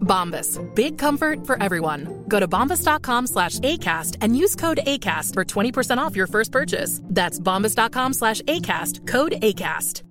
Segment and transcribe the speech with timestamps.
[0.00, 0.58] Bombas.
[0.74, 2.24] Big comfort for everyone.
[2.28, 7.00] Go to bombas.com slash ACAST and use code ACAST for 20% off your first purchase.
[7.04, 9.06] That's bombas.com slash ACAST.
[9.06, 10.02] Code ACAST.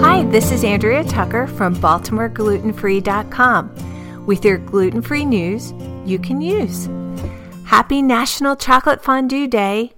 [0.00, 5.72] Hi, this is Andrea Tucker from BaltimoreGlutenFree.com with your gluten free news
[6.04, 6.88] you can use.
[7.64, 9.92] Happy National Chocolate Fondue Day!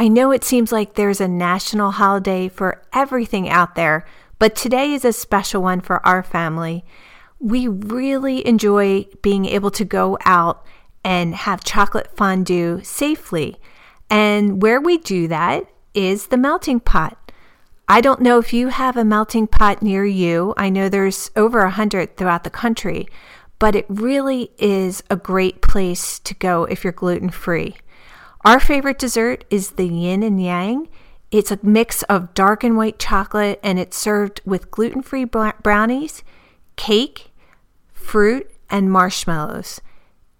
[0.00, 4.06] I know it seems like there's a national holiday for everything out there,
[4.38, 6.84] but today is a special one for our family.
[7.40, 10.64] We really enjoy being able to go out
[11.02, 13.56] and have chocolate fondue safely.
[14.08, 17.32] And where we do that is the melting pot.
[17.88, 20.54] I don't know if you have a melting pot near you.
[20.56, 23.08] I know there's over a hundred throughout the country,
[23.58, 27.76] but it really is a great place to go if you're gluten free.
[28.44, 30.88] Our favorite dessert is the yin and yang.
[31.30, 36.22] It's a mix of dark and white chocolate, and it's served with gluten free brownies,
[36.76, 37.32] cake,
[37.92, 39.80] fruit, and marshmallows.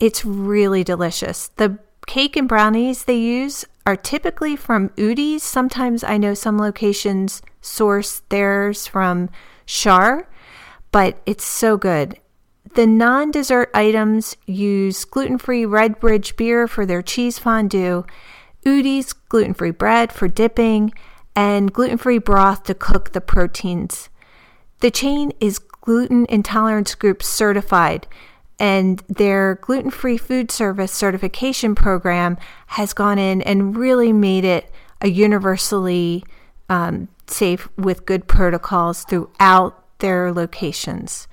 [0.00, 1.48] It's really delicious.
[1.56, 5.42] The cake and brownies they use are typically from Udi's.
[5.42, 9.28] Sometimes I know some locations source theirs from
[9.66, 10.26] Schär,
[10.92, 12.18] but it's so good.
[12.74, 18.04] The non dessert items use gluten free Redbridge beer for their cheese fondue,
[18.64, 20.92] Udi's gluten free bread for dipping,
[21.34, 24.08] and gluten free broth to cook the proteins.
[24.80, 28.06] The chain is Gluten Intolerance Group certified,
[28.58, 32.36] and their gluten free food service certification program
[32.68, 36.24] has gone in and really made it a universally
[36.68, 41.28] um, safe with good protocols throughout their locations.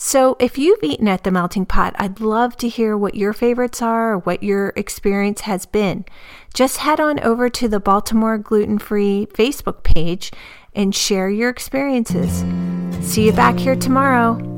[0.00, 3.82] So, if you've eaten at the melting pot, I'd love to hear what your favorites
[3.82, 6.04] are or what your experience has been.
[6.54, 10.30] Just head on over to the Baltimore Gluten Free Facebook page
[10.72, 12.44] and share your experiences.
[13.04, 14.57] See you back here tomorrow.